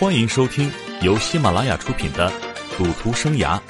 [0.00, 0.70] 欢迎收听
[1.02, 2.30] 由喜马拉雅出品的
[2.78, 3.60] 《赌徒生涯》，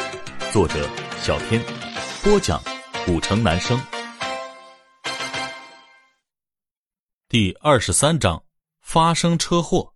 [0.53, 0.87] 作者
[1.23, 1.59] 小天，
[2.23, 2.63] 播讲
[3.07, 3.81] 古城男生。
[7.31, 8.45] 第二十三章：
[8.83, 9.95] 发生车祸。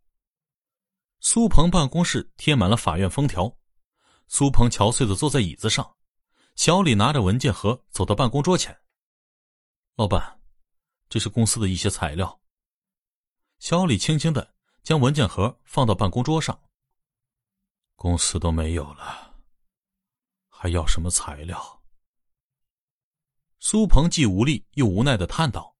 [1.20, 3.54] 苏鹏办公室贴满了法院封条，
[4.26, 5.94] 苏鹏憔悴的坐在椅子上，
[6.56, 8.74] 小李拿着文件盒走到办公桌前。
[9.96, 10.40] 老板，
[11.10, 12.40] 这是公司的一些材料。
[13.58, 14.51] 小李轻轻的。
[14.82, 16.60] 将文件盒放到办公桌上。
[17.94, 19.36] 公司都没有了，
[20.48, 21.82] 还要什么材料？
[23.60, 25.76] 苏鹏既无力又无奈的叹道：“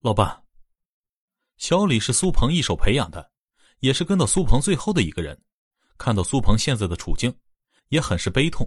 [0.00, 0.42] 老板，
[1.58, 3.30] 小李是苏鹏一手培养的，
[3.80, 5.38] 也是跟到苏鹏最后的一个人。
[5.98, 7.38] 看到苏鹏现在的处境，
[7.88, 8.66] 也很是悲痛。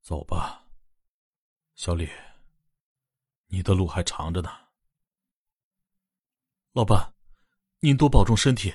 [0.00, 0.64] 走吧，
[1.74, 2.08] 小李，
[3.46, 4.50] 你的路还长着呢。”
[6.76, 7.14] 老板，
[7.78, 8.74] 您多保重身体。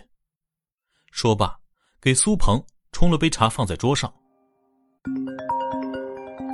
[1.11, 1.59] 说罢，
[1.99, 4.09] 给苏鹏冲了杯茶，放在桌上。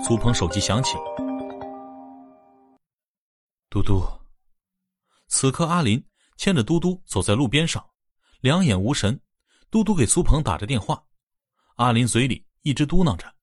[0.03, 0.95] 苏鹏手机响起，
[3.69, 4.03] 嘟嘟。
[5.27, 6.03] 此刻，阿林
[6.35, 7.87] 牵着嘟嘟走在路边上，
[8.41, 9.21] 两眼无神。
[9.69, 11.05] 嘟嘟给苏鹏打着电话，
[11.75, 13.34] 阿林嘴里一直嘟囔着。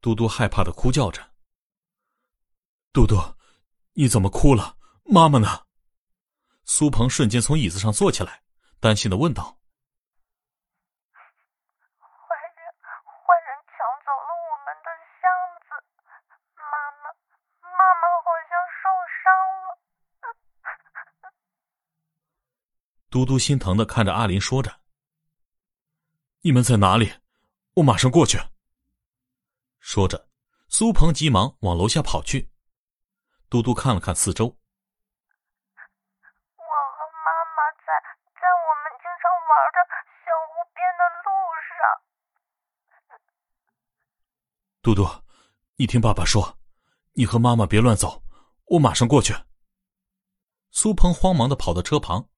[0.00, 1.32] 嘟嘟害怕的哭叫着
[2.94, 3.16] ：“嘟嘟，
[3.94, 4.76] 你怎么哭了？
[5.04, 5.66] 妈妈呢？”
[6.64, 8.42] 苏鹏瞬间从椅子上坐起来，
[8.78, 9.42] 担心的问道
[11.98, 12.62] ：“坏人，
[13.24, 13.74] 坏人抢
[14.04, 15.26] 走了我们的箱
[15.66, 15.68] 子，
[16.54, 16.62] 妈
[17.02, 17.10] 妈，
[17.62, 18.86] 妈妈好像受
[19.24, 19.26] 伤
[19.64, 19.66] 了。
[23.10, 24.80] ”嘟嘟心疼的看着阿林，说着
[26.42, 27.14] ：“你们在哪里？
[27.74, 28.38] 我马上过去。”
[29.80, 30.28] 说着，
[30.68, 32.50] 苏鹏急忙往楼下跑去。
[33.48, 34.58] 嘟嘟看了看四周，我和
[37.24, 37.86] 妈妈在
[38.34, 39.78] 在我们经常玩的
[40.24, 41.30] 小湖边的路
[41.64, 41.78] 上。
[44.82, 45.08] 嘟嘟，
[45.76, 46.58] 你听爸爸说，
[47.14, 48.22] 你和妈妈别乱走，
[48.66, 49.34] 我马上过去。
[50.70, 52.28] 苏鹏慌忙的跑到车旁，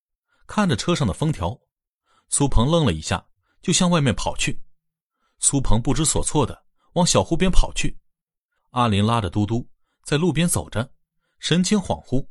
[0.47, 1.61] 看着车上的封条，
[2.29, 3.27] 苏鹏愣了一下，
[3.61, 4.63] 就向外面跑去。
[5.41, 6.65] 苏鹏不知所措的。
[6.95, 7.99] 往小湖边跑去，
[8.71, 9.69] 阿林拉着嘟嘟
[10.05, 10.91] 在路边走着，
[11.39, 12.27] 神情恍惚。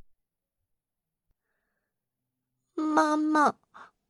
[2.75, 3.55] 妈妈，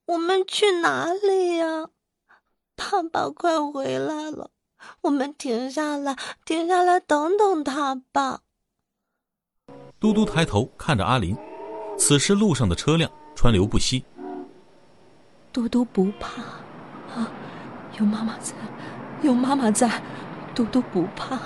[0.05, 1.89] 我们去哪里呀？
[2.75, 4.51] 爸爸快回来了，
[5.01, 8.41] 我们停下来，停下来等等他吧。
[9.99, 11.35] 嘟嘟抬头看着阿林，
[11.97, 14.05] 此时路上的车辆川流不息。
[15.51, 16.41] 嘟嘟不怕，
[17.13, 17.31] 啊，
[17.99, 18.53] 有妈妈在，
[19.21, 20.01] 有妈妈在。
[20.59, 21.39] 嘟嘟不怕。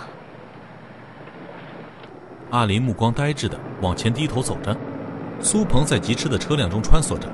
[2.49, 4.75] 阿林目光呆滞的往前低头走着，
[5.39, 7.31] 苏鹏在疾驰的车辆中穿梭着，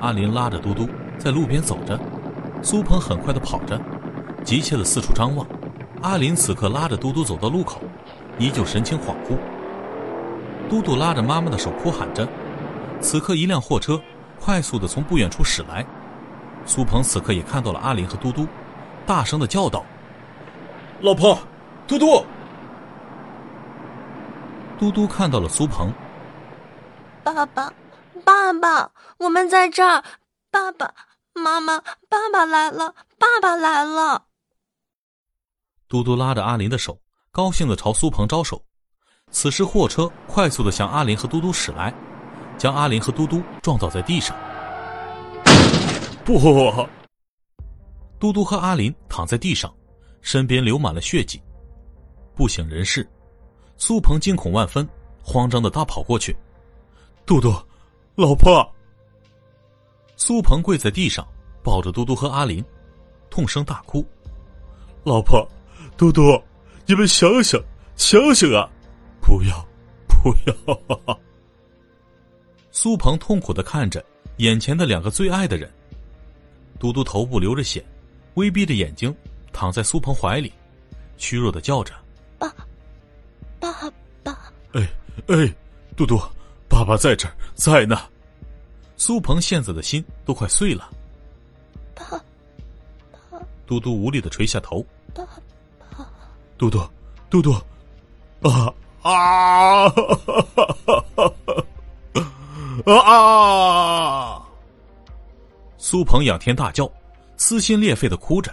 [0.00, 0.88] 阿林拉着嘟嘟
[1.18, 2.00] 在路边走着，
[2.62, 3.78] 苏鹏很快的跑着，
[4.42, 5.46] 急切的四处张望。
[6.00, 7.82] 阿林此刻拉着嘟嘟走到路口，
[8.38, 9.36] 依旧神情恍惚。
[10.70, 12.26] 嘟嘟拉着妈妈的手哭喊着。
[13.02, 14.00] 此刻一辆货车
[14.40, 15.84] 快速的从不远处驶来，
[16.64, 18.46] 苏鹏此刻也看到了阿林和嘟嘟，
[19.04, 19.84] 大声的叫道。
[21.04, 21.38] 老婆，
[21.86, 22.24] 嘟嘟，
[24.78, 25.92] 嘟嘟看到了苏鹏。
[27.22, 27.70] 爸爸，
[28.24, 30.02] 爸爸，我们在这儿。
[30.50, 30.90] 爸爸
[31.34, 31.78] 妈妈，
[32.08, 34.24] 爸爸来了，爸爸来了。
[35.88, 36.98] 嘟嘟拉着阿林的手，
[37.30, 38.64] 高兴的朝苏鹏招手。
[39.30, 41.92] 此时货车快速的向阿林和嘟嘟驶来，
[42.56, 44.34] 将阿林和嘟嘟撞倒在地上。
[46.24, 46.88] 不，
[48.18, 49.70] 嘟嘟和阿林躺在地上。
[50.24, 51.38] 身边流满了血迹，
[52.34, 53.06] 不省人事。
[53.76, 54.88] 苏鹏惊恐万分，
[55.22, 56.34] 慌张的大跑过去
[57.26, 57.54] ：“嘟嘟，
[58.14, 58.66] 老婆！”
[60.16, 61.28] 苏鹏跪在地上，
[61.62, 62.64] 抱着嘟嘟和阿林，
[63.28, 64.02] 痛声大哭
[65.04, 65.46] ：“老婆，
[65.94, 66.22] 嘟嘟，
[66.86, 67.62] 你们醒醒，
[67.94, 68.66] 醒醒啊！
[69.20, 69.68] 不要，
[70.06, 71.18] 不要！”
[72.72, 74.02] 苏鹏痛苦的看着
[74.38, 75.70] 眼前的两个最爱的人，
[76.78, 77.84] 嘟嘟头部流着血，
[78.34, 79.14] 微闭着眼睛。
[79.54, 80.52] 躺在苏鹏怀里，
[81.16, 81.94] 虚弱的叫着
[82.38, 82.52] ：“爸，
[83.60, 83.72] 爸
[84.24, 84.86] 爸！”哎
[85.28, 85.54] 哎，
[85.96, 86.20] 嘟嘟，
[86.68, 87.96] 爸爸在这儿，在呢。
[88.96, 90.90] 苏鹏现在的心都快碎了。
[91.94, 92.04] 爸，
[93.30, 93.40] 爸！
[93.64, 94.84] 嘟嘟无力的垂下头。
[95.14, 95.24] 爸，
[95.96, 96.06] 爸！
[96.58, 96.82] 嘟嘟，
[97.30, 97.52] 嘟嘟，
[98.42, 99.86] 啊啊！
[102.92, 104.42] 啊！
[105.78, 106.90] 苏鹏仰天大叫，
[107.36, 108.52] 撕心裂肺的哭着。